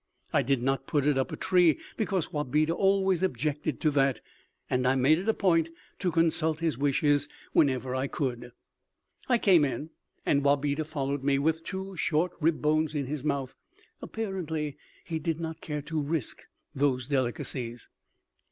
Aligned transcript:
I 0.33 0.41
did 0.41 0.63
not 0.63 0.87
put 0.87 1.05
it 1.05 1.15
up 1.19 1.31
a 1.31 1.35
tree 1.37 1.77
because 1.95 2.33
Wabeda 2.33 2.73
always 2.73 3.21
objected 3.21 3.79
to 3.81 3.91
that, 3.91 4.19
and 4.67 4.87
I 4.87 4.95
made 4.95 5.19
it 5.19 5.29
a 5.29 5.33
point 5.35 5.69
to 5.99 6.09
consult 6.11 6.59
his 6.59 6.75
wishes 6.75 7.29
whenever 7.53 7.93
I 7.93 8.07
could. 8.07 8.51
I 9.29 9.37
came 9.37 9.63
in 9.63 9.91
and 10.25 10.43
Wabeda 10.43 10.85
followed 10.85 11.23
me 11.23 11.37
with 11.37 11.63
two 11.63 11.95
short 11.97 12.31
rib 12.41 12.63
bones 12.63 12.95
in 12.95 13.05
his 13.05 13.23
mouth. 13.23 13.53
Apparently 14.01 14.75
he 15.05 15.19
did 15.19 15.39
not 15.39 15.61
care 15.61 15.83
to 15.83 16.01
risk 16.01 16.41
those 16.73 17.07
delicacies. 17.07 17.87